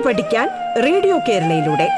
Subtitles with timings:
[0.00, 0.48] കേട്ടു പഠിക്കാൻ
[0.82, 1.88] റേഡിയോ കേരളയിലൂടെ.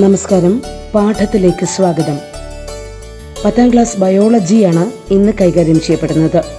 [0.00, 0.62] നമസ്കാരം.
[0.94, 2.18] പാഠത്തിലേക്ക് സ്വാഗതം.
[3.44, 6.57] പത്താം ക്ലാസ് ബയോളജിയാണ് ഇന്ന് കൈകാര്യം ചെയ്യപ്പെടുന്നത്.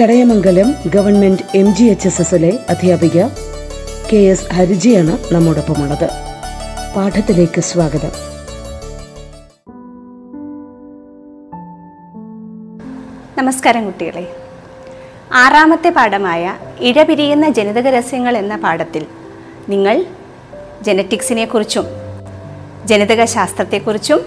[0.00, 3.26] Chadayamangalam government M G H S എസിലെ അധ്യാപിക
[4.12, 6.10] കെ എസ് ഹരിജിയാണ് നമ്മോടൊപ്പമുള്ളത്.
[6.96, 8.08] പാഠത്തിലേക്ക് സ്വാഗതം.
[13.38, 14.28] നമസ്കാരം കുട്ടികളെ.
[15.34, 19.06] ആറാമത്തെ പാഠമായ ഇഴപിരിയുന്ന ജനിതക രഹസ്യങ്ങൾ എന്ന പാഠത്തിൽ
[19.68, 20.06] നിങ്ങൾ
[20.82, 21.84] ജനറ്റിക്സിനെ കുറിച്ചും
[22.84, 24.20] ജനിതക ശാസ്ത്രത്തെക്കുറിച്ചും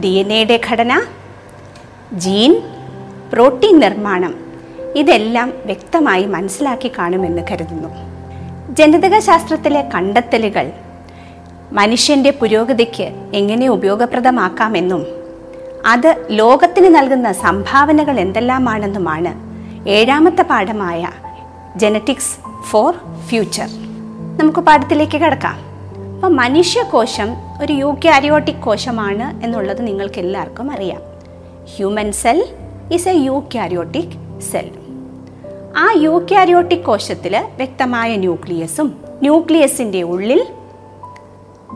[0.00, 1.02] ഡി എൻ എയുടെ ഘടന
[2.14, 2.62] ജീൻ
[3.32, 4.49] പ്രോട്ടീൻ നിർമ്മാണം
[4.96, 7.88] ഇതെല്ലാം വ്യക്തമായി മനസ്സിലാക്കി കാണുമെന്ന് കരുതുന്നു.
[8.74, 10.72] ജനിതക ശാസ്ത്രത്തിലെ കണ്ടെത്തലുകൾ
[11.72, 15.06] മനുഷ്യന്റെ പുരോഗതിക്ക് എങ്ങനെ ഉപയോഗപ്രദമാക്കാമെന്നും
[15.86, 19.50] അത് ലോകത്തിന് നൽകുന്ന സംഭാവനകൾ എന്തെല്ലാമാണെന്നുമാണ്
[19.88, 21.08] ഏഴാമത്തെ പാഠമായ
[21.76, 22.94] ജനറ്റിക്സ് ഫോർ
[23.26, 23.68] ഫ്യൂച്ചർ
[24.40, 25.56] നമുക്ക് പാഠത്തിലേക്ക് കിടക്കാം.
[26.14, 27.28] അപ്പോൾ മനുഷ്യകോശം
[27.62, 31.00] ഒരു യൂക്യാരിയോട്ടിക് കോശമാണ് എന്നുള്ളത് നിങ്ങൾക്ക് എല്ലാവർക്കും അറിയാം.
[31.76, 32.46] Human cell
[32.92, 34.70] is a eukaryotic cell
[35.76, 40.46] ആ യൂക്യാരിയോട്ടിക് കോശത്തിൽ വ്യക്തമായ ന്യൂക്ലിയസും ന്യൂക്ലിയസിന്റെ ഉള്ളിൽ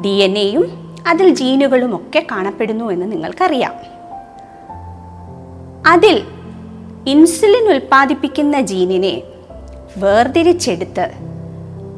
[0.05, 3.73] ഡി എൻ എയും അതിൽ ജീനുകളും ഒക്കെ കാണപ്പെടുന്നു എന്ന് നിങ്ങൾക്കറിയാം.
[5.86, 6.23] അതിൽ
[7.06, 9.23] ഇൻസുലിൻ ഉൽപ്പാദിപ്പിക്കുന്ന ജീനിനെ
[9.97, 11.11] വേർതിരിച്ചെടുത്ത്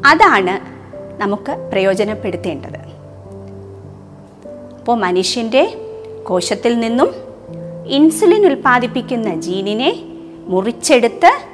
[0.07, 0.77] അതാണ്
[1.23, 2.79] നമുക്ക് പ്രയോജനപ്പെടുത്തേണ്ടത്.
[4.79, 5.75] അപ്പോൾ മനുഷ്യന്റെ
[6.29, 7.15] കോശത്തിൽ നിന്നും
[7.89, 10.03] ഇൻസുലിൻ ഉൽപ്പാദിപ്പിക്കുന്ന ജീനിനെ
[10.47, 11.46] മുറിച്ചെടുത്ത്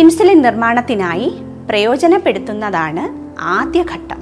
[0.00, 1.32] ഇൻസുലിൻ നിർമ്മാണത്തിനായി
[1.68, 4.20] പ്രയോജനപ്പെടുത്തുന്നതാണ് ആദ്യഘട്ടം.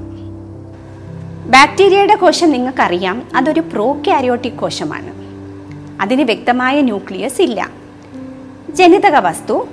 [1.51, 5.13] ബാക്ടീരിയയുടെ കോശം നിങ്ങൾക്കറിയാം അതൊരു പ്രോക്യാരിയോട്ടിക് കോശമാണ്.
[6.03, 7.71] അതിന് വ്യക്തമായ ന്യൂക്ലിയസ് ഇല്ല.
[8.71, 9.69] ജനിതക വസ്തു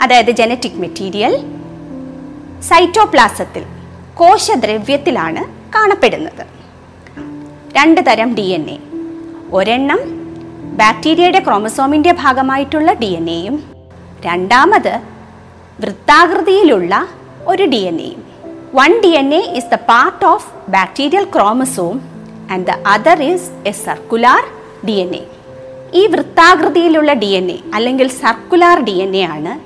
[0.00, 1.36] അതായത് ജനറ്റിക് മെറ്റീരിയൽ
[2.60, 3.62] സൈറ്റോപ്ലാസത്തിൽ
[4.14, 6.46] കോശദ്രവ്യത്തിലാണ് കാണപ്പെടുന്നത്.
[7.76, 8.78] രണ്ട് തരം ഡി എൻ എ.
[9.50, 9.98] ഒരെണ്ണം
[10.76, 13.69] ബാക്ടീരിയയുടെ ക്രോമസോമിന്റെ ഭാഗമായിട്ടുള്ള ഡി എൻ എയും
[14.24, 14.94] രണ്ടാമത്
[15.80, 17.08] വൃത്താകൃതിയിലുള്ള
[17.46, 18.22] ഒരു ഡി എൻ എയും
[18.74, 22.00] one D N A is the part of bacterial chromosome
[22.50, 24.44] and the other is a circular
[24.86, 25.22] D N A
[25.92, 29.60] ഈ വൃത്താകൃതിയിലുള്ള ഡി എൻ എ അല്ലെങ്കിൽ സർക്കുലാർ ഡി എൻ എ ആണ്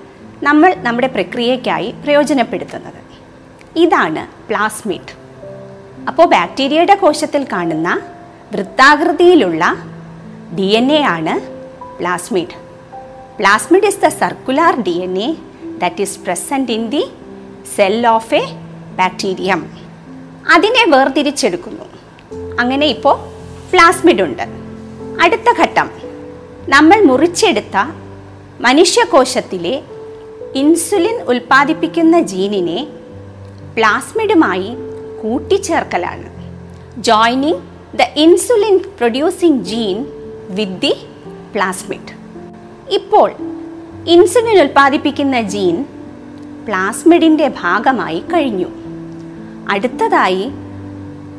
[0.44, 3.00] നമ്മൾ നമ്മുടെ പ്രക്രിയയ്ക്കായി പ്രയോജനപ്പെടുത്തുന്നത്.
[3.76, 5.12] ഇതാണ് പ്ലാസ്മിഡ്
[6.08, 8.00] അപ്പോൾ ബാക്ടീരിയയുടെ കോശത്തിൽ കാണുന്ന
[8.52, 9.76] വൃത്താകൃതിയിലുള്ള
[10.54, 11.40] ഡി എൻ എ ആണ്
[11.98, 12.63] plasmid
[13.40, 15.36] the circular D N A
[15.78, 17.10] that is present in the
[17.76, 18.46] cell of a
[18.96, 19.70] bacterium
[20.54, 21.84] അതിനെ വേർതിരിച്ചെടുക്കുന്നു.
[22.60, 23.16] അങ്ങനെ ഇപ്പോൾ
[23.72, 24.42] പ്ലാസ്മിഡ് ഉണ്ട്.
[25.22, 25.90] അടുത്ത ഘട്ടം.
[26.68, 27.76] നമ്മൾ മുറിച്ചെടുത്ത
[28.60, 29.82] മനുഷ്യകോശത്തിലെ
[30.54, 32.86] ഇൻസുലിൻ ഉൽപ്പാദിപ്പിക്കുന്ന ജീനിനെ
[33.74, 34.76] പ്ലാസ്മിഡുമായി
[35.22, 36.28] കൂട്ടിച്ചേർക്കലാണ്.
[36.98, 37.60] Joining
[37.94, 40.06] the insulin producing gene
[40.50, 40.96] with the
[41.54, 42.23] plasmid
[42.90, 43.32] ഇപ്പോൾ
[44.06, 45.84] ഇൻസുലിൻ ഉൽപ്പാദിപ്പിക്കുന്ന ജീൻ
[46.66, 48.66] പ്ലാസ്മിഡിന്റെ ഭാഗമായി കഴിഞ്ഞു.
[49.68, 50.50] അടുത്തതായി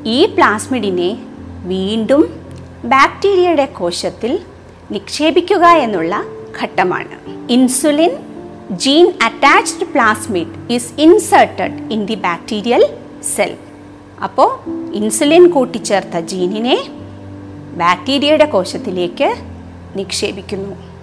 [0.06, 1.18] ഈ പ്ലാസ്മിഡിനെ
[1.66, 2.42] വീണ്ടും
[2.84, 4.40] ബാക്ടീരിയയുടെ കോശത്തിൽ
[4.92, 6.24] നിക്ഷേപിക്കുക എന്നുള്ള
[6.62, 7.48] ഘട്ടമാണ്.
[7.50, 8.12] Insulin
[8.72, 12.98] gene attached plasmid is inserted in the bacterial
[13.36, 13.58] cell
[14.24, 16.90] അപ്പോൾ ഇൻസുലിൻ കൂട്ടിച്ചേർത്ത ജീനിനെ
[17.78, 19.36] ബാക്ടീരിയയുടെ കോശത്തിലേക്ക്
[19.96, 20.95] നിക്ഷേപിക്കുന്നു.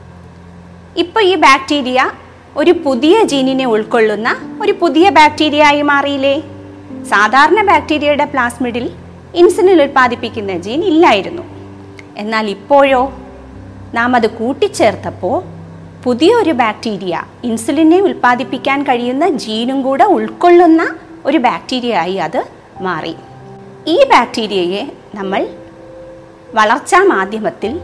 [0.96, 2.10] ഇപ്പോൾ ഈ ബാക്ടീരിയ
[2.56, 6.42] ഒരു പുതിയ ജീനിനെ ഉൾക്കൊള്ളുന്ന ഒരു പുതിയ ബാക്ടീരിയ ആയി മാറിയില്ലേ?
[7.04, 8.90] സാധാരണ ബാക്ടീരിയയുടെ പ്ലാസ്മിഡിൽ
[9.34, 11.42] ഇൻസുലിൻ ഉൽപ്പാദിപ്പിക്കുന്ന ജീൻ ഇല്ലായിരുന്നു.
[12.16, 13.12] എന്നാൽ ഇപ്പോഴോ
[13.94, 15.42] നാം അത് കൂട്ടിച്ചേർത്തപ്പോൾ
[16.02, 20.96] പുതിയൊരു ബാക്ടീരിയ ഇൻസുലിനെ ഉൽപ്പാദിപ്പിക്കാൻ കഴിയുന്ന ജീനും കൂടെ ഉൾക്കൊള്ളുന്ന
[21.26, 22.44] ഒരു ബാക്ടീരിയ ആയി അത്
[22.80, 23.14] മാറി.
[23.86, 25.48] ഈ ബാക്ടീരിയയെ നമ്മൾ
[26.54, 27.80] വളർച്ചാ മാധ്യമത്തിൽ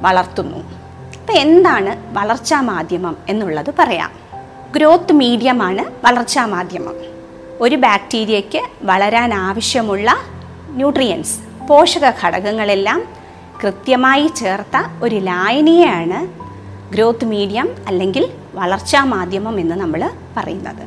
[0.00, 0.79] വളർത്തുന്നു.
[1.20, 4.10] അപ്പം എന്താണ് വളർച്ചാ മാധ്യമം എന്നുള്ളത് പറയാം.
[4.76, 6.94] ഗ്രോത്ത് മീഡിയമാണ് വളർച്ചാ മാധ്യമം.
[7.60, 10.16] ഒരു ബാക്ടീരിയയ്ക്ക് വളരാൻ ആവശ്യമുള്ള
[10.68, 13.02] ന്യൂട്രിയൻസ് പോഷക ഘടകങ്ങളെല്ലാം
[13.62, 16.28] കൃത്യമായി ചേർത്ത ഒരു ലായനിയാണ്
[16.92, 20.82] ഗ്രോത്ത് മീഡിയം അല്ലെങ്കിൽ വളർച്ചാ മാധ്യമം എന്ന് നമ്മൾ പറയുന്നത്.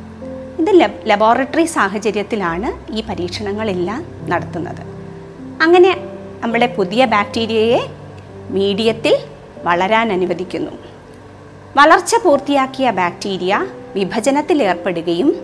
[0.60, 4.82] ഇത് ലബോറട്ടറി സാഹചര്യത്തിലാണ് ഈ പരീക്ഷണങ്ങളെല്ലാം നടത്തുന്നത്.
[5.62, 5.96] അങ്ങനെ
[6.40, 7.90] നമ്മുടെ പുതിയ ബാക്ടീരിയയെ
[8.50, 9.18] മീഡിയത്തിൽ
[9.64, 10.70] വളരാൻ അനുവദിക്കുന്നു.
[11.76, 15.34] വളർച്ച പൂർത്തിയാക്കിയ ബാക്ടീരിയ വിഭജനത്തിൽ ഏർപ്പെടുകയും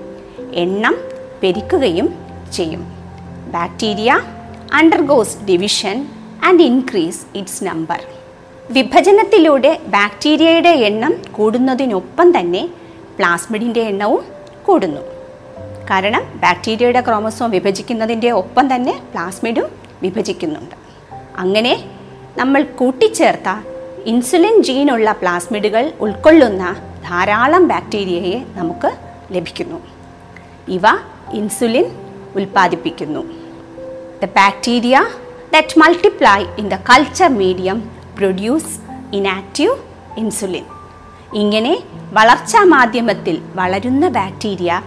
[0.53, 0.97] എണ്ണം
[1.43, 2.15] പെരിക്കുകയും
[2.53, 2.81] ചെയ്യും.
[3.53, 4.21] Bacteria
[4.75, 6.07] undergoes division
[6.45, 8.01] and increase its number.
[8.71, 12.69] വിഭജനത്തിലൂടെ ബാക്ടീരിയയുടെ എണ്ണം കൂടുന്നതിനൊപ്പം തന്നെ
[13.19, 14.25] പ്ലാസ്മിഡിന്റെ എണ്ണവും
[14.67, 15.01] കൂടുന്നു.
[15.91, 19.65] കാരണം ബാക്ടീരിയയുടെ ക്രോമസോം വിഭജിക്കുന്നതിന്റെ ഒപ്പം തന്നെ പ്ലാസ്മിഡും
[20.03, 20.75] വിഭജിക്കുന്നുണ്ട്.
[21.37, 21.85] അങ്ങനെ
[22.37, 23.70] നമ്മൾ കൂട്ടിച്ചേർത്ത
[24.07, 26.77] ഇൻസുലിൻ ജീനുള്ള പ്ലാസ്മിഡുകൾ ഉൾക്കൊള്ളുന്ന
[27.09, 28.93] ധാരാളം ബാക്ടീരിയയെ നമുക്ക്
[29.33, 29.81] ലഭിക്കുന്നു.
[30.69, 30.83] ഇവ
[31.33, 31.85] insulin
[32.37, 33.21] ഉൽപ്പാദിപ്പിക്കുന്നു.
[34.23, 35.07] The bacteria
[35.55, 38.79] that multiply in the culture medium produce
[39.13, 39.75] inactive
[40.19, 40.65] insulin
[41.35, 41.79] ഇങ്ങനെ
[42.13, 44.83] വളർച്ചാ മാധ്യമത്തിൽ വളരുന്ന ബാക്ടീരിയ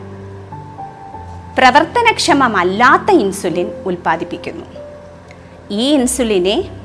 [1.57, 4.65] പ്രവർത്തനക്ഷമമല്ലാത്ത ഇൻസുലിൻ ഉൽപ്പാദിപ്പിക്കുന്നു.
[5.71, 6.82] ഈ ഇൻസുലിനെ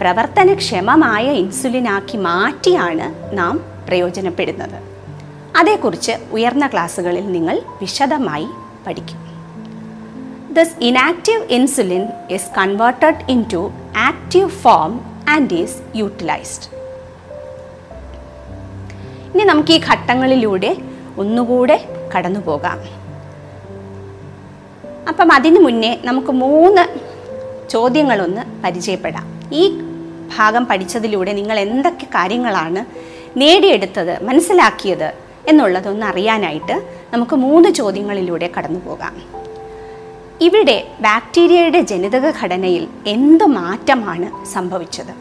[0.00, 4.82] പ്രവർത്തനക്ഷമമായ ഇൻസുലിനാക്കി മാറ്റിയാണ് നാം പ്രയോജനപ്പെടുന്നത്.
[5.56, 8.46] അതേക്കുറിച്ച് ഉയർന്ന ക്ലാസ്സുകളിൽ നിങ്ങൾ വിശദമായി
[8.86, 9.28] പഠിക്കും.
[10.54, 16.76] This inactive insulin is converted into active form and is utilized
[19.34, 20.76] ഇനി നമുക്ക് ഈ ഘട്ടങ്ങളിലൂടെ
[21.18, 22.78] ഒന്നുകൂടെ കടന്നു പോകാം.
[25.08, 26.98] അപ്പം അതിനു മുന്നേ നമുക്ക് മൂന്ന്
[27.68, 29.40] ചോദ്യങ്ങളൊന്ന് പരിചയപ്പെടാം.
[29.52, 29.87] ഈ
[30.36, 32.84] ഭാഗം പഠിച്ചതിലൂടെ നിങ്ങൾ എന്തൊക്കെ കാര്യങ്ങളാണ്
[33.38, 35.12] നേടിയെടുത്തത് മനസ്സിലാക്കിയത്
[35.48, 36.82] എന്നുള്ളതൊന്ന് അറിയാനായിട്ട്
[37.12, 39.22] നമുക്ക് മൂന്ന് ചോദ്യങ്ങളിലൂടെ കടന്നു പോകാം.
[40.40, 45.12] ഇവിടെ ബാക്ടീരിയയുടെ ജനിതക ഘടനയിൽ എന്ത് മാറ്റമാണ് സംഭവിച്ചത്?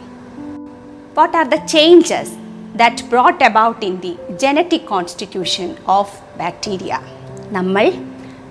[1.18, 2.32] What are the changes
[2.76, 7.00] that brought about in the genetic constitution of bacteria
[7.52, 7.92] നമ്മൾ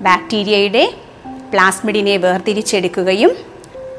[0.01, 0.95] ബാക്ടീരിയയുടെ
[1.53, 3.37] പ്ലാസ്മിഡിനെ വേർതിരിച്ചെടുക്കുകയും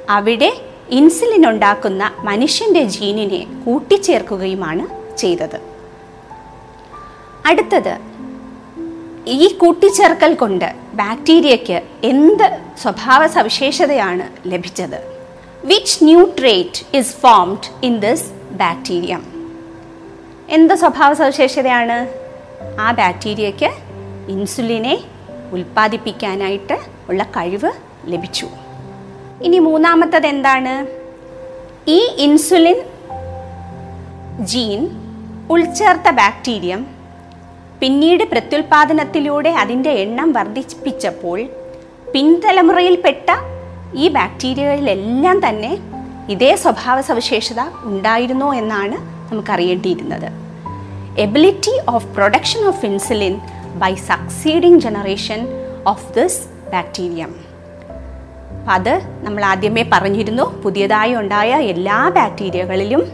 [0.09, 5.59] അവിടെ ഇൻസുലിൻ ഉണ്ടാക്കുന്ന മനുഷ്യന്റെ ജീനിനെ കൂട്ടിച്ചേർക്കുകയുമാണ് ചെയ്തത്.
[7.45, 7.97] അടുത്തത്
[9.27, 15.17] ഈ കൂട്ടിച്ചേർക്കൽ കൊണ്ട് ബാക്ടീരിയയ്ക്ക് എന്ത് സ്വഭാവ സവിശേഷതയാണ് ലഭിച്ചത്?
[15.65, 19.23] Which new trait is formed in this bacterium
[20.49, 22.13] എന്ത് സ്വഭാവ സവിശേഷതയാണ്
[22.79, 23.69] ആ ബാക്ടീരിയയ്ക്ക്
[24.31, 25.03] ഇൻസുലിനെ
[25.51, 26.77] ഉൽപ്പാദിപ്പിക്കാനായിട്ട്
[27.09, 27.71] ഉള്ള കഴിവ്
[28.05, 28.47] ലഭിച്ചു?
[29.41, 30.87] ഇനി മൂന്നാമത്തത് എന്താണ്?
[31.89, 32.75] ഈ ഇൻസുലിൻ
[34.45, 34.89] ജീൻ
[35.49, 36.87] ഉൾച്ചേർത്ത ബാക്ടീരിയം
[37.79, 41.49] പിന്നീട് പ്രത്യുൽപാദനത്തിലൂടെ അതിന്റെ എണ്ണം വർദ്ധിപ്പിച്ചപ്പോൾ
[42.13, 43.29] പിൻതലമുറയിൽപ്പെട്ട
[43.95, 45.77] ഈ ബാക്ടീരിയകളിലെല്ലാം തന്നെ
[46.29, 48.95] ഇതേ സ്വഭാവ സവിശേഷത ഉണ്ടായിരുന്നോ എന്നാണ്
[49.31, 50.31] നമുക്കറിയേണ്ടിയിരുന്നത്.
[51.19, 53.39] Ability of production of insulin
[53.75, 55.47] by succeeding generation
[55.87, 56.41] of this
[56.71, 57.56] bacterium
[58.69, 63.07] അത് നമ്മൾ ആദ്യമേ പറഞ്ഞിരുന്നു പുതിയതായി ഉണ്ടായ എല്ലാ ബാക്ടീരിയകളിലും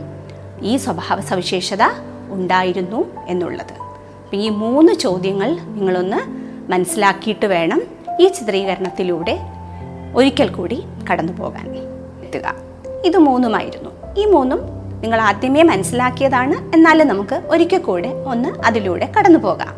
[0.61, 1.83] ഈ സ്വഭാവ സവിശേഷത
[2.29, 3.73] ഉണ്ടായിരുന്നു എന്നുള്ളത്.
[4.25, 6.17] അപ്പം ഈ മൂന്ന് ചോദ്യങ്ങൾ നിങ്ങളൊന്ന്
[6.71, 7.81] മനസ്സിലാക്കിയിട്ട് വേണം
[8.19, 9.39] ഈ ചിത്രീകരണത്തിലൂടെ
[10.15, 11.75] ഒരിക്കൽ കൂടി കടന്നു പോകാൻ
[12.23, 12.53] എത്തുക.
[13.05, 13.89] ഇത് മൂന്നുമായിരുന്നു.
[14.17, 14.59] ഈ മൂന്നും
[15.01, 16.75] നിങ്ങൾ ആദ്യമേ മനസ്സിലാക്കിയതാണ്.
[16.75, 19.75] എന്നാലും നമുക്ക് ഒരിക്കൽ കൂടെ ഒന്ന് അതിലൂടെ കടന്നു പോകാം.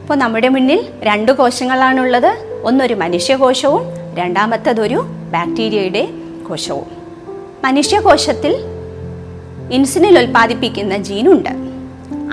[0.00, 2.60] അപ്പോൾ നമ്മുടെ മുന്നിൽ രണ്ട് കോശങ്ങളാണുള്ളത്.
[2.64, 6.08] ഒന്നൊരു മനുഷ്യകോശവും രണ്ടാമത്തതൊരു ബാക്ടീരിയയുടെ
[6.48, 6.86] കോശവും.
[7.64, 8.56] മനുഷ്യകോശത്തിൽ
[9.72, 11.50] ഇൻസുലിൻ ഉൽപ്പാദിപ്പിക്കുന്ന ജീനുണ്ട്.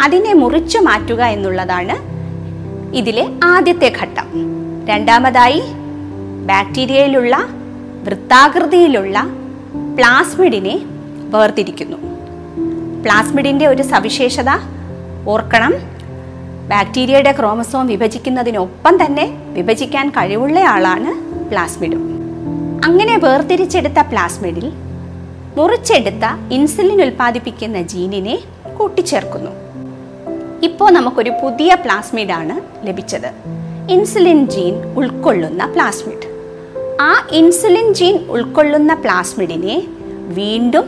[0.03, 1.95] അതിനെ മുറിച്ചു മാറ്റുക എന്നുള്ളതാണ്
[2.95, 4.27] ഇതിലെ ആദ്യത്തെ ഘട്ടം.
[4.85, 5.61] രണ്ടാമതായി
[6.45, 7.37] ബാക്ടീരിയയിലുള്ള
[8.03, 9.27] വൃത്താകൃതിയിലുള്ള
[9.95, 10.79] പ്ലാസ്മിഡിനെ
[11.29, 11.97] വേർതിരിക്കുന്നു.
[13.03, 14.49] പ്ലാസ്മിഡിന്റെ ഒരു സവിശേഷത
[15.27, 15.73] ഓർക്കണം.
[16.67, 22.03] ബാക്ടീരിയയുടെ ക്രോമസോം വിഭജിക്കുന്നതിനൊപ്പം തന്നെ വിഭജിക്കാൻ കഴിവുള്ള ആളാണ് പ്ലാസ്മിഡും
[22.85, 24.67] അങ്ങനെ വേർതിരിച്ചെടുത്ത പ്ലാസ്മിഡിൽ
[25.57, 28.35] മുറിച്ചെടുത്ത ഇൻസുലിൻ ഉൽപ്പാദിപ്പിക്കുന്ന ജീനിനെ
[28.77, 29.51] കൂട്ടിച്ചേർക്കുന്നു.
[30.63, 33.29] ഇപ്പോൾ നമുക്കൊരു പുതിയ പ്ലാസ്മിഡാണ് ലഭിച്ചത്.
[33.89, 36.27] ഇൻസുലിൻ ജീൻ ഉൾക്കൊള്ളുന്ന പ്ലാസ്മിഡ്
[37.01, 39.77] ആ ഇൻസുലിൻ ജീൻ ഉൾക്കൊള്ളുന്ന പ്ലാസ്മിഡിനെ
[40.39, 40.85] വീണ്ടും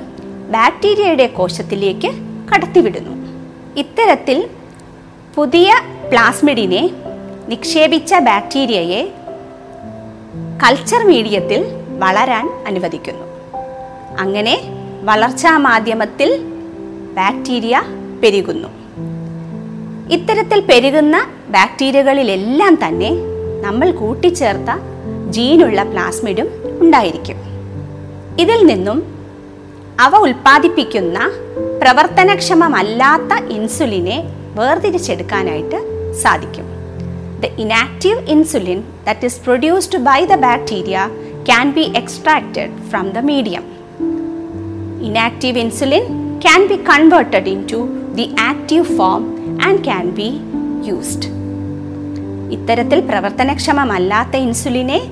[0.52, 2.12] ബാക്ടീരിയയുടെ കോശത്തിലേക്ക്
[2.52, 3.16] കടത്തിവിടുന്നു.
[3.80, 4.50] ഇത്തരത്തിൽ
[5.36, 5.70] പുതിയ
[6.10, 6.90] പ്ലാസ്മിഡിനെ
[7.50, 9.02] നിക്ഷേപിച്ച ബാക്ടീരിയയെ
[10.64, 11.66] കൾച്ചർ മീഡിയത്തിൽ
[12.00, 13.26] വളരാൻ അനുവദിക്കുന്നു.
[14.20, 14.62] അങ്ങനെ
[15.04, 16.42] വളർച്ചാ മാധ്യമത്തിൽ
[17.14, 17.82] ബാക്ടീരിയ
[18.24, 18.68] പെരുകുന്നു.
[20.12, 23.12] ഇത്തരത്തിൽ പെരുകുന്ന ബാക്ടീരിയകളിലെല്ലാം തന്നെ
[23.62, 24.80] നമ്മൾ കൂട്ടിച്ചേർത്ത
[25.30, 26.48] ജീനുള്ള പ്ലാസ്മിഡും
[26.82, 27.36] ഉണ്ടായിരിക്കും.
[28.40, 29.16] ഇതിൽ നിന്നും
[30.00, 31.32] അവ ഉൽപ്പാദിപ്പിക്കുന്ന
[31.82, 34.24] പ്രവർത്തനക്ഷമമല്ലാത്ത ഇൻസുലിനെ
[34.56, 36.71] വേർതിരിച്ചെടുക്കാനായിട്ട് സാധിക്കും.
[37.44, 41.10] The inactive insulin that is produced by the bacteria
[41.46, 43.72] can be extracted from the medium
[45.12, 46.04] inactive insulin
[46.40, 47.80] can be converted into
[48.18, 49.24] the active form
[49.64, 50.40] and can be
[50.90, 51.28] used
[52.52, 55.12] ഇത്തരത്തിൽ പ്രവർത്തനക്ഷമമല്ലാത്ത ഇൻസുലിനെ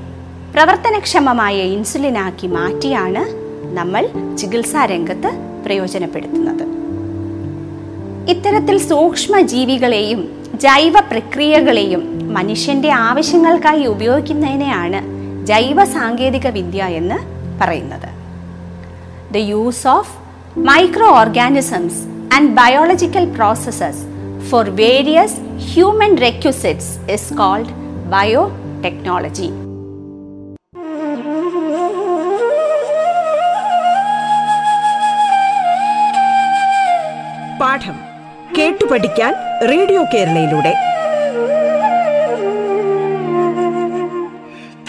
[0.53, 3.23] പ്രവർത്തനക്ഷമമായ ഇൻസുലിനാക്കി മാറ്റിയാണ്
[3.75, 5.31] നമ്മൾ ചികിത്സാ രംഗത്ത്
[5.65, 6.63] പ്രയോജനപ്പെടുത്തുന്നത്.
[8.29, 14.99] ഇത്തരത്തിൽ സൂക്ഷ്മ ജീവികളെയും ജൈവ പ്രക്രിയകളെയും മനുഷ്യന്റെ ആവശ്യങ്ങൾക്കായി ഉപയോഗിക്കുന്നതിനെയാണ്
[15.45, 17.15] ജൈവ സാങ്കേതിക വിദ്യ എന്ന്
[17.61, 18.09] പറയുന്നത്.
[19.33, 20.13] The use of
[21.07, 22.01] microorganisms
[22.35, 24.03] and biological processes
[24.49, 25.39] for various
[25.73, 27.73] human requisites is called
[28.13, 29.49] biotechnology
[37.61, 37.97] പാഠം
[38.57, 38.85] കേട്ടു
[39.71, 40.88] റേഡിയോ കേരളയിലൂടെ.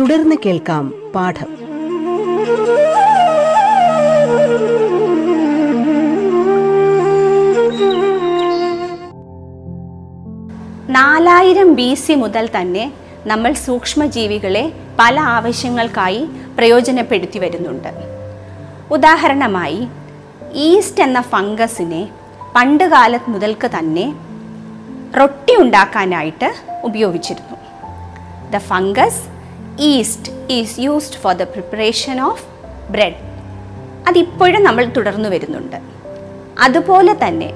[0.00, 1.50] തുടർന്ന് കേൾക്കാം പാഠം.
[10.92, 12.92] നാലായിരം ബി സി മുതൽ തന്നെ
[13.26, 17.88] നമ്മൾ സൂക്ഷ്മജീവികളെ പല ആവശ്യങ്ങൾക്കായി പ്രയോജനപ്പെടുത്തി വരുന്നുണ്ട്.
[18.90, 19.88] ഉദാഹരണമായി
[20.54, 22.08] ഈസ്റ്റ് എന്ന ഫംഗസിനെ
[22.56, 24.14] പണ്ട് കാലത്ത് മുതൽക്ക് തന്നെ
[25.20, 26.50] റൊട്ടി ഉണ്ടാക്കാനായിട്ട്
[26.84, 27.56] ഉപയോഗിച്ചിരുന്നു.
[28.50, 29.33] The fungus
[29.80, 32.44] yeast is used for the preparation of
[32.90, 33.14] bread.
[34.08, 35.76] അതിപ്പോഴും നമ്മൾ തുടർന്നു വരുന്നുണ്ട്.
[36.60, 37.52] അതുപോലെ തന്നെ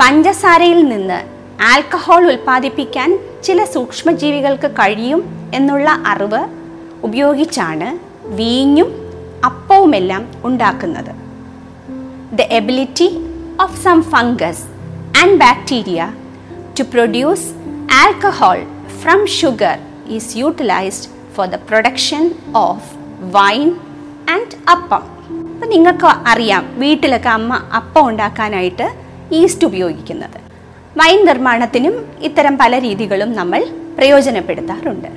[0.00, 1.24] പഞ്ചസാരയിൽ നിന്ന്
[1.62, 6.44] ആൽക്കഹോൾ ഉൽപ്പാദിപ്പിക്കാൻ ചില സൂക്ഷ്മജീവികൾക്ക് കഴിയും എന്നുള്ള അറിവ്
[7.02, 8.90] ഉപയോഗിച്ചാണ് വീഞ്ഞും
[9.44, 11.10] അപ്പവുമെല്ലാം ഉണ്ടാക്കുന്നത്.
[12.32, 13.10] The ability
[13.60, 14.64] of some fungus
[15.22, 16.12] and bacteria
[16.80, 17.46] to produce
[17.92, 18.66] alcohol
[19.02, 21.04] from sugar is utilized
[21.36, 22.22] for the production
[22.54, 22.78] of
[23.34, 23.70] wine
[24.34, 25.02] and അപ്പം
[25.52, 28.92] അപ്പം നിങ്ങൾക്ക് അറിയാം വീട്ടിലൊക്കെ അമ്മ അപ്പം ഉണ്ടാക്കാനായിട്ട്
[29.32, 30.40] ഈസ്റ്റ് ഉപയോഗിക്കുന്നത്.
[30.98, 33.64] വൈൻ നിർമ്മാണത്തിനും ഇത്തരം പല രീതികളും നമ്മൾ
[33.96, 35.08] പ്രയോജനപ്പെടുത്താറുണ്ട്.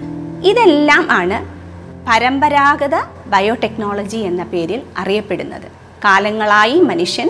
[0.48, 1.56] ഇതെല്ലാം ആണ്
[2.08, 2.96] പരമ്പരാഗത
[3.28, 5.68] ബയോടെക്നോളജി എന്ന പേരിൽ അറിയപ്പെടുന്നത്.
[6.06, 7.30] കാലങ്ങളായി മനുഷ്യൻ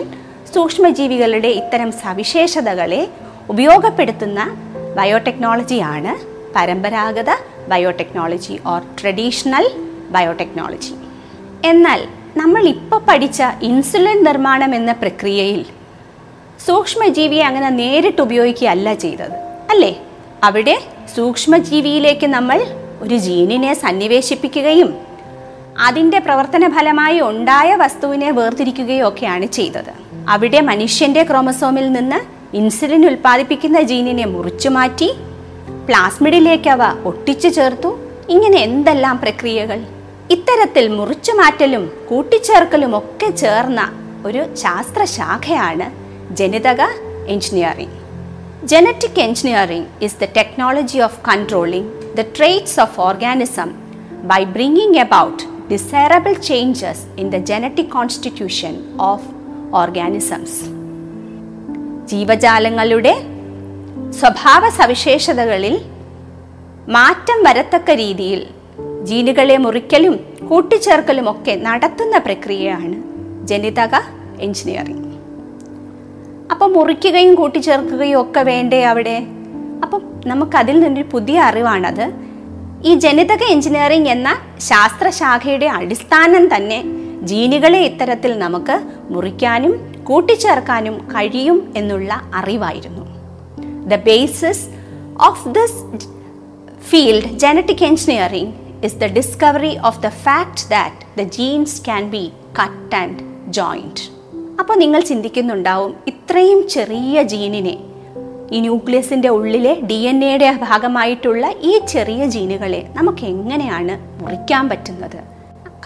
[0.54, 3.08] സൂക്ഷ്മജീവികളുടെ ഇത്തരം സവിശേഷതകളെ
[3.48, 4.56] ഉപയോഗപ്പെടുത്തുന്ന
[4.96, 7.30] ബയോടെക്നോളജിയാണ് പരമ്പരാഗത
[7.68, 9.70] ബയോടെക്നോളജി ഓർ ട്രഡീഷണൽ
[10.10, 10.94] ബയോടെക്നോളജി.
[11.64, 15.64] എന്നാൽ നമ്മൾ ഇപ്പോൾ പഠിച്ച ഇൻസുലിൻ നിർമ്മാണം എന്ന പ്രക്രിയയിൽ
[16.66, 19.36] സൂക്ഷ്മജീവിയെ അങ്ങനെ നേരിട്ട് ഉപയോഗിക്കുകയല്ല ചെയ്തത്
[19.70, 20.00] അല്ലേ?
[20.44, 20.82] അവിടെ
[21.16, 22.66] സൂക്ഷ്മജീവിയിലേക്ക് നമ്മൾ
[23.00, 24.96] ഒരു ജീനിനെ സന്നിവേശിപ്പിക്കുകയും
[25.78, 29.92] അതിന്റെ പ്രവർത്തന ഫലമായി ഉണ്ടായ വസ്തുവിനെ വേർതിരിക്കുകയോ ഒക്കെയാണ് ചെയ്തത്.
[30.28, 35.12] അവിടെ മനുഷ്യന്റെ ക്രോമസോമിൽ നിന്ന് ഇൻസുലിൻ ഉൽപ്പാദിപ്പിക്കുന്ന ജീനിനെ മുറിച്ചു മാറ്റി
[35.88, 37.90] പ്ലാസ്മിഡിലേക്ക് അവ ഒട്ടിച്ചു ചേർത്തു.
[38.34, 39.80] ഇങ്ങനെ എന്തെല്ലാം പ്രക്രിയകൾ?
[40.30, 43.80] ഇത്തരത്തിൽ മുറിച്ചു മാറ്റലും കൂട്ടിച്ചേർക്കലും ഒക്കെ ചേർന്ന
[44.24, 45.86] ഒരു ശാസ്ത്രശാഖയാണ്
[46.32, 46.82] ജനിതക
[47.28, 47.98] engineering
[48.66, 53.68] genetic engineering is the technology of controlling the traits of organism
[54.30, 59.28] by bringing about desirable changes in the genetic constitution of
[59.74, 60.58] organisms
[62.06, 63.14] ജീവജാലങ്ങളുടെ
[64.10, 65.80] സ്വഭാവ സവിശേഷതകളിൽ
[66.88, 68.46] മാറ്റം വരത്തക്ക രീതിയിൽ
[69.02, 73.02] ജീനുകളെ മുറിക്കലും കൂട്ടിച്ചേർക്കലും ഒക്കെ നടത്തുന്ന പ്രക്രിയയാണ്
[73.46, 73.94] ജനിതക
[74.40, 75.06] എഞ്ചിനീയറിംഗ്.
[76.50, 79.26] അപ്പം മുറിക്കുകയും കൂട്ടിച്ചേർക്കുകയും ഒക്കെ വേണ്ടേ അവിടെ?
[79.82, 82.12] അപ്പം നമുക്കതിൽ നിന്നൊരു പുതിയ അറിവാണത്.
[82.84, 86.84] ഈ ജനിതക എഞ്ചിനീയറിംഗ് എന്ന ശാസ്ത്രശാഖയുടെ അടിസ്ഥാനം തന്നെ
[87.22, 93.15] ജീനുകളെ ഇത്തരത്തിൽ നമുക്ക് മുറിക്കാനും കൂട്ടിച്ചേർക്കാനും കഴിയും എന്നുള്ള അറിവായിരുന്നു.
[93.86, 94.68] The basis
[95.20, 95.80] of this
[96.88, 102.96] field genetic engineering is the discovery of the fact that the genes can be cut
[102.96, 103.18] and
[103.52, 104.00] joint
[104.60, 107.78] അപ്പോൾ നിങ്ങൾ ചിന്തിക്കുന്നുണ്ടാവും ഇത്രയും ചെറിയ ജീനിനെ
[108.52, 115.16] ഈ ന്യൂക്ലിയസിന്റെ ഉള്ളിലെ ഡി എൻ എയുടെ ഭാഗമായിട്ടുള്ള ഈ ചെറിയ ജീനുകളെ നമുക്ക് എങ്ങനെയാണ് മുറിക്കാൻ പറ്റുന്നത്?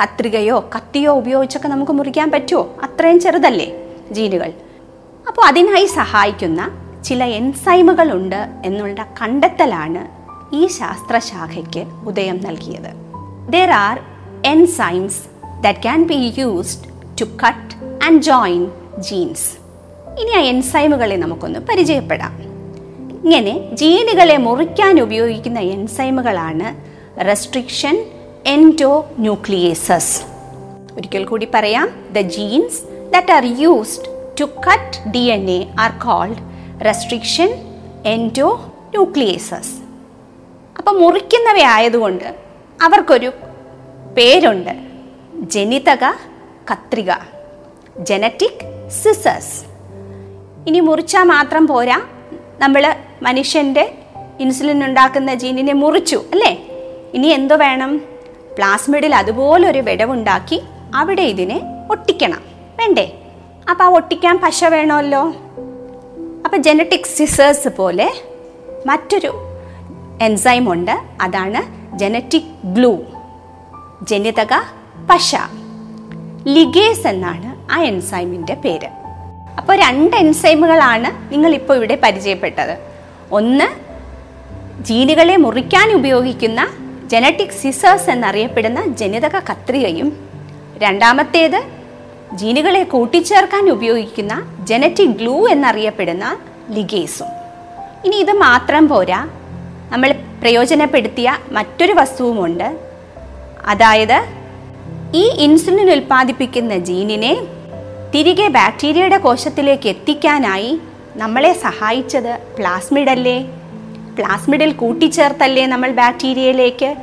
[0.03, 3.69] കത്രികയോ കത്തിയോ ഉപയോഗിച്ചൊക്കെ നമുക്ക് മുറിക്കാൻ പറ്റുമോ അത്രയും ചെറുതല്ലേ
[4.11, 4.53] ജീനുകൾ.
[5.29, 10.03] അപ്പോൾ അതിനായി സഹായിക്കുന്ന ചില എൻസൈമുകൾ ഉണ്ട് എന്നുള്ള കണ്ടെത്തലാണ്
[10.55, 12.91] ഈ ശാസ്ത്രശാഖയ്ക്ക് ഉദയം നൽകിയത്.
[13.53, 14.01] There are
[14.47, 15.21] enzymes
[15.61, 19.49] that can be used to cut and join genes
[20.21, 22.41] ഇനി ആ എൻസൈമുകളെ നമുക്കൊന്ന് പരിചയപ്പെടാം.
[23.25, 26.69] ഇങ്ങനെ ജീനുകളെ മുറിക്കാൻ ഉപയോഗിക്കുന്ന എൻസൈമുകളാണ്
[27.27, 28.05] റെസ്ട്രിക്ഷൻ
[28.47, 30.23] എൻഡോ ന്യൂക്ലിയേസസ്
[30.97, 36.50] ഒരിക്കൽ കൂടി പറയാം the genes that are used to cut D N A are called
[36.85, 37.77] restriction
[38.89, 39.75] endonucleases
[40.79, 42.35] അപ്പം മുറിക്കുന്നവയായതുകൊണ്ട്
[42.83, 43.33] അവർക്കൊരു
[44.17, 44.71] പേരുണ്ട്.
[45.35, 46.05] ജനിതക
[46.73, 47.11] കത്രിക.
[47.99, 49.65] ജനറ്റിക് സിസേഴ്സ്
[50.69, 52.01] ഇനി മുറിച്ചാൽ മാത്രം പോരാ.
[52.59, 53.99] നമ്മൾ മനുഷ്യന്റെ
[54.41, 56.67] ഇൻസുലിൻ ഉണ്ടാക്കുന്ന ജീനിനെ മുറിച്ചു അല്ലേ?
[57.15, 57.97] ഇനി എന്തോ വേണം?
[58.57, 60.63] പ്ലാസ്മിഡിൽ അതുപോലൊരു വിടവുണ്ടാക്കി
[60.95, 61.61] അവിടെ ഇതിനെ
[61.91, 62.41] ഒട്ടിക്കണം.
[62.79, 63.23] വേണ്ടേ?
[63.71, 65.33] അപ്പോൾ ആ ഒട്ടിക്കാൻ പശ വേണമല്ലോ.
[66.45, 68.11] അപ്പം ജനറ്റിക് സിസേഴ്സ് പോലെ
[68.87, 69.33] മറ്റൊരു
[70.23, 71.01] എൻസൈം ഉണ്ട്.
[71.21, 71.61] അതാണ്
[71.99, 72.99] ജനറ്റിക് ഗ്ലൂ
[74.03, 74.55] ജനിതക
[75.11, 75.35] പശ.
[76.47, 78.89] ലിഗേസ് എന്നാണ് ആ എൻസൈമിന്റെ പേര്.
[79.59, 82.79] അപ്പോൾ രണ്ട് എൻസൈമുകളാണ് നിങ്ങൾ ഇപ്പോൾ ഇവിടെ പരിചയപ്പെട്ടത്.
[83.33, 83.69] ഒന്ന്
[84.83, 86.69] ജീനുകളെ മുറിക്കാൻ ഉപയോഗിക്കുന്ന
[87.07, 90.29] ജനറ്റിക് സിസേഴ്സ് എന്നറിയപ്പെടുന്ന ജനിതക കത്രികയും
[90.79, 91.80] രണ്ടാമത്തേത്
[92.35, 96.39] ജീനുകളെ കൂട്ടിച്ചേർക്കാൻ ഉപയോഗിക്കുന്ന ജനറ്റിക് ഗ്ലൂ എന്നറിയപ്പെടുന്ന
[96.71, 97.27] ലിഗേസും
[98.05, 99.29] ഇനി ഇത് മാത്രം പോരാ.
[99.91, 102.79] നമ്മൾ പ്രയോജനപ്പെടുത്തിയ മറ്റൊരു വസ്തുവുമുണ്ട്.
[103.67, 104.25] അതായത്
[105.15, 107.47] ഈ ഇൻസുലിൻ ഉൽപ്പാദിപ്പിക്കുന്ന ജീനിനെ
[108.15, 110.81] തിരികെ ബാക്ടീരിയയുടെ കോശത്തിലേക്ക് എത്തിക്കാനായി
[111.17, 113.41] നമ്മളെ സഹായിച്ചത് പ്ലാസ്മിഡല്ലേ
[114.19, 116.95] പ്ലാസ്മിഡിൽ കൂട്ടിച്ചേർത്തല്ലേ നമ്മൾ ബാക്ടീരിയയിലേക്ക്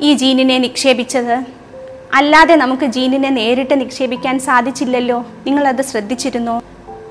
[0.00, 1.57] ഈ ജീനിനെ നിക്ഷേപിച്ചത്?
[2.14, 5.26] അല്ലാതെ നമുക്ക് ജീനിനെ നേരിട്ട് നിക്ഷേപിക്കാൻ സാധിച്ചില്ലല്ലോ.
[5.46, 6.62] നിങ്ങളത് ശ്രദ്ധിച്ചിരുന്നോ?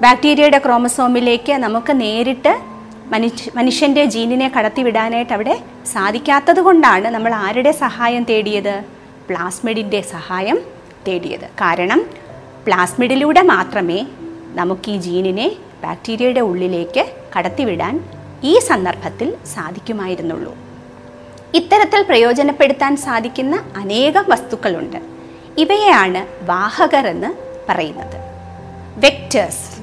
[0.02, 2.60] ബാക്ടീരിയയുടെ ക്രോമസോമിലേക്ക് നമുക്ക് നേരിട്ട്
[3.08, 8.84] മനുഷ്യ മനുഷ്യന്റെ ജീനിനെ കടത്തിവിടാനായിട്ട് അവിടെ സാധിക്കാത്തത് കൊണ്ടാണ് നമ്മൾ ആരുടെ സഹായം തേടിയത്?
[9.30, 10.60] പ്ലാസ്മിഡിന്റെ സഹായം
[11.08, 11.46] തേടിയത്.
[11.46, 12.06] കാരണം
[12.66, 14.06] പ്ലാസ്മിഡിലൂടെ മാത്രമേ
[14.56, 15.52] നമുക്ക് ഈ ജീനിനെ
[15.84, 17.06] ബാക്ടീരിയയുടെ ഉള്ളിലേക്ക്
[17.38, 18.04] കടത്തിവിടാൻ
[18.44, 20.67] ഈ സന്ദർഭത്തിൽ സാധിക്കുമായിരുന്നുള്ളൂ.
[21.56, 24.98] ഇത്തരത്തിൽ പ്രയോജനപ്പെടുത്താൻ സാധിക്കുന്ന അനേകം വസ്തുക്കളുണ്ട്.
[25.58, 27.28] ഇവയെയാണ് വാഹകർ എന്ന്
[27.70, 28.16] പറയുന്നത്.
[28.98, 29.82] വെക്റ്റേഴ്സ്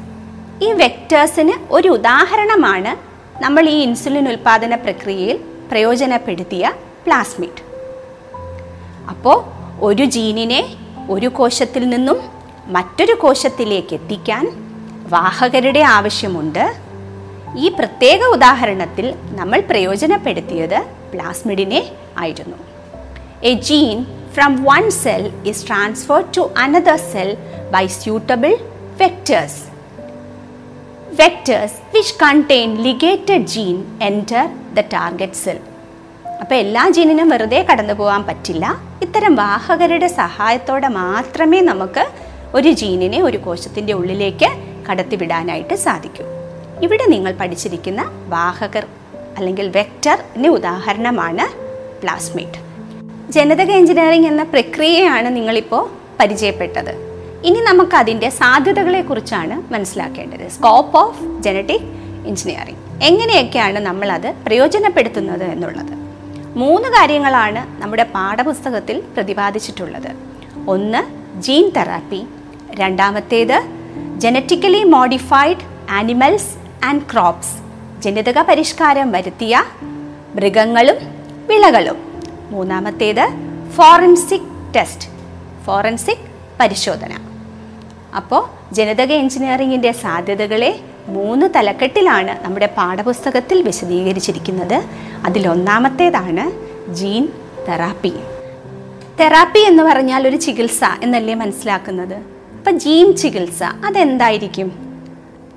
[0.65, 2.97] ഈ വെക്റ്റേഴ്സിന് ഒരു ഉദാഹരണമാണ്
[3.43, 5.37] നമ്മൾ ഈ ഇൻസുലിൻ ഉൽപാദന പ്രക്രിയയിൽ
[5.71, 6.73] പ്രയോജനപ്പെടുത്തിയ
[7.07, 7.63] പ്ലാസ്മിഡ്
[9.09, 9.45] അപ്പോൾ
[9.81, 10.77] ഒരു ജീനിനെ
[11.11, 12.19] ഒരു കോശത്തിൽ നിന്നും
[12.67, 14.45] മറ്റൊരു കോശത്തിലേക്ക് എത്തിക്കാൻ
[15.09, 16.75] വാഹകരുടെ ആവശ്യമുണ്ട്.
[17.57, 21.83] ഈ പ്രത്യേക ഉദാഹരണത്തിൽ നമ്മൾ പ്രയോജനപ്പെടുത്തിയത് പ്ലാസ്മിഡിനെ
[22.19, 22.59] ആയിരുന്നു.
[23.43, 23.99] A gene
[24.35, 27.31] from one cell is transferred to another cell
[27.73, 28.53] by suitable
[29.03, 29.61] vectors
[31.21, 35.59] vectors which contain ligated gene enter the target cell
[36.41, 38.65] അപ്പോൾ എല്ലാ ജീനിനും വെറുതെ കടന്നു പോകാൻ പറ്റില്ല.
[39.03, 42.05] ഇത്തരം വാഹകരുടെ സഹായത്തോടെ മാത്രമേ നമുക്ക്
[42.55, 44.49] ഒരു ജീനിനെ ഒരു കോശത്തിന്റെ ഉള്ളിലേക്ക്
[44.89, 46.25] കടത്തിവിടാനായിട്ട് സാധിക്കൂ.
[46.83, 48.87] ഇവിടെ നിങ്ങൾ പഠിച്ചിരിക്കുന്ന വാഹകർ
[49.37, 51.47] അല്ലെങ്കിൽ വെക്ടറിന് ഉദാഹരണമാണ്
[52.01, 52.61] പ്ലാസ്മിഡ്
[53.33, 56.93] ജനിതക എഞ്ചിനീയറിംഗ് എന്ന പ്രക്രിയയാണ് നിങ്ങളിപ്പോൾ പരിചയപ്പെട്ടത്.
[57.45, 60.49] ഇനി നമുക്കതിന്റെ സാധ്യതകളെക്കുറിച്ചാണ് മനസ്സിലാക്കേണ്ടത്.
[60.49, 61.89] സ്കോപ്പ് ഓഫ് ജനറ്റിക്
[62.27, 65.93] എഞ്ചിനീയറിംഗ് എങ്ങനെയൊക്കെയാണ് നമ്മളത് പ്രയോജനപ്പെടുത്തുന്നത് എന്നുള്ളത്.
[66.57, 70.11] മൂന്ന് കാര്യങ്ങളാണ് നമ്മുടെ പാഠപുസ്തകത്തിൽ പ്രതിപാദിച്ചിട്ടുള്ളത്.
[70.69, 71.03] ഒന്ന്
[71.41, 72.27] ജീൻ തെറാപ്പി
[72.71, 73.59] രണ്ടാമത്തേത്
[74.17, 76.51] genetically modified animals
[76.85, 77.64] and crops
[78.05, 79.65] ജനിതക പരിഷ്കാരം വരുത്തിയ
[80.35, 80.97] മൃഗങ്ങളും
[81.47, 81.97] വിളകളും.
[82.51, 83.29] മൂന്നാമത്തേത്
[83.77, 85.09] ഫോറൻസിക് ടെസ്റ്റ്
[85.65, 86.19] ഫോറൻസിക്
[86.61, 87.19] പരിശോധന.
[88.17, 94.83] അപ്പോൾ ജനിതക എഞ്ചിനീയറിംഗിന്റെ സാധ്യതകളെ മൂന്ന് തലക്കെട്ടിലാണ് നമ്മുടെ പാഠപുസ്തകത്തിൽ വിശദീകരിച്ചിരിക്കുന്നത്.
[95.25, 96.53] അതിലൊന്നാമത്തേതാണ്
[96.95, 97.29] ജീൻ
[97.69, 98.13] തെറാപ്പി.
[99.21, 102.15] തെറാപ്പി എന്ന് പറഞ്ഞാൽ ഒരു ചികിത്സ എന്നല്ലേ മനസ്സിലാക്കുന്നത്?
[102.59, 104.94] അപ്പം ജീൻ ചികിത്സ അതെന്തായിരിക്കും?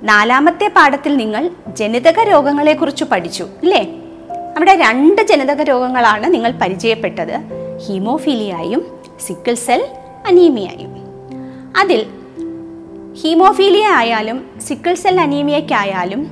[0.02, 3.94] നാലാമത്തെ പാഠത്തിൽ നിങ്ങൾ ജനിതക രോഗങ്ങളെക്കുറിച്ച് പഠിച്ചു അല്ലേ
[4.56, 7.40] അവിടെ രണ്ട് ജനിതക രോഗങ്ങളാണ് നിങ്ങൾ പരിചയപ്പെട്ടത്.
[7.86, 8.86] ഹീമോഫീലിയായും
[9.26, 9.86] സിക്കിൾ സെൽ
[10.26, 10.94] അനീമിയായും.
[11.80, 12.06] അതിൽ
[13.22, 16.30] ഹീമോഫീലിയ ആയാലും സിക്കിൾ സെൽ അനീമിയയ്ക്കായാലും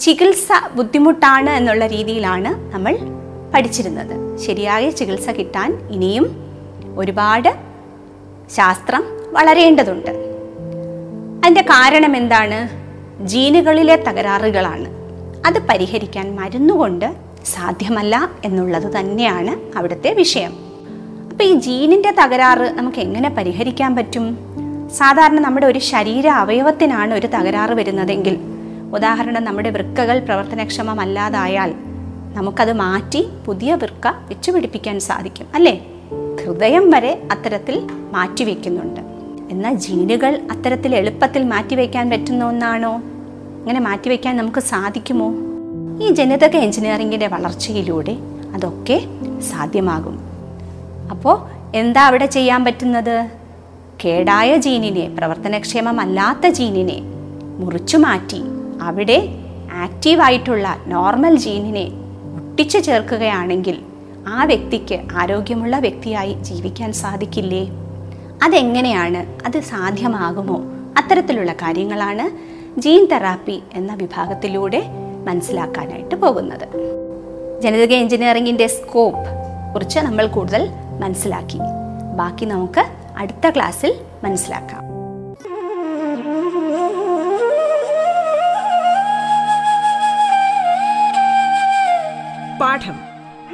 [0.00, 2.98] ചികിത്സ ബുദ്ധിമുട്ടാണ് എന്നുള്ള രീതിയിലാണ് നമ്മൾ
[3.54, 4.38] പഠിച്ചിരുന്നത്.
[4.38, 6.52] ശരിയായ ചികിത്സ കിട്ടാൻ ഇനിയും
[6.96, 7.54] ഒരുപാട്
[8.56, 10.31] ശാസ്ത്രം വളരേണ്ടതുണ്ട്.
[11.44, 12.82] അതിന്റെ കാരണം എന്താണ്?
[13.26, 14.88] ജീനുകളിലെ തകരാറുകളാണ്.
[15.46, 20.52] അത് പരിഹരിക്കാൻ മരുന്നുകൊണ്ട് സാധ്യമല്ല എന്നുള്ളത് തന്നെയാണ് അവിടുത്തെ വിഷയം.
[21.30, 24.38] അപ്പോൾ ഈ ജീനിന്റെ തകരാറ് നമുക്ക് എങ്ങനെ പരിഹരിക്കാൻ പറ്റും?
[24.88, 28.38] സാധാരണ നമ്മുടെ ഒരു ശരീര അവയവത്തിനാണ് ഒരു തകരാറ് വരുന്നതെങ്കിൽ
[28.94, 31.74] ഉദാഹരണം നമ്മുടെ വൃക്കകൾ പ്രവർത്തനക്ഷമമല്ലാതായാൽ
[32.34, 35.86] നമുക്കത് മാറ്റി പുതിയ വൃക്ക വെച്ചുപിടിപ്പിക്കാൻ സാധിക്കും അല്ലേ?
[36.44, 39.11] ഹൃദയം വരെ അത്തരത്തിൽ മാറ്റിവെക്കുന്നുണ്ട്.
[39.52, 42.94] എന്നാൽ ജീനുകൾ അത്തരത്തിൽ എളുപ്പത്തിൽ മാറ്റിവെക്കാൻ പറ്റുന്ന ഒന്നാണോ?
[43.60, 45.32] അങ്ങനെ മാറ്റിവെക്കാൻ നമുക്ക് സാധിക്കുമോ?
[46.04, 48.16] ഈ ജനിതക എഞ്ചിനീയറിംഗിന്റെ വളർച്ചയിലൂടെ
[48.54, 49.00] അതൊക്കെ
[49.40, 50.20] സാധ്യമാകും.
[51.10, 51.36] അപ്പോൾ
[51.76, 53.30] എന്താ അവിടെ ചെയ്യാൻ പറ്റുന്നത്?
[54.04, 56.98] കേടായ ജീനിനെ പ്രവർത്തനക്ഷമമല്ലാത്ത ജീനിനെ
[57.58, 58.42] മുറിച്ചു മാറ്റി
[58.82, 59.28] അവിടെ
[59.72, 61.86] ആക്റ്റീവായിട്ടുള്ള നോർമൽ ജീനിനെ
[62.36, 63.78] ഒട്ടിച്ചു ചേർക്കുകയാണെങ്കിൽ
[64.28, 67.81] ആ വ്യക്തിക്ക് ആരോഗ്യമുള്ള വ്യക്തിയായി ജീവിക്കാൻ സാധിക്കില്ലേ?
[68.42, 69.46] അതെങ്ങനെയാണ്?
[69.46, 70.62] അത് സാധ്യമാകുമോ?
[70.98, 72.30] അത്തരത്തിലുള്ള കാര്യങ്ങളാണ്
[72.80, 74.82] ജീൻ തെറാപ്പി എന്ന വിഭാഗത്തിലൂടെ
[75.24, 76.68] മനസ്സിലാക്കാനായിട്ട് പോകുന്നത്.
[77.62, 79.20] ജനിതക എഞ്ചിനീയറിംഗിന്റെ സ്കോപ്പ്
[79.74, 80.68] കുറിച്ച് നമ്മൾ കൂടുതൽ
[81.00, 81.58] മനസ്സിലാക്കി.
[82.16, 82.84] ബാക്കി നമുക്ക്
[83.16, 84.82] അടുത്ത ക്ലാസ്സിൽ മനസ്സിലാക്കാം.
[92.60, 92.94] പാഠം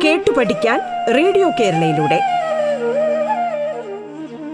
[0.05, 0.81] കേട്ടു പഠിക്കാൻ
[1.15, 2.38] റേഡിയോ കേരളയിലൂടെ.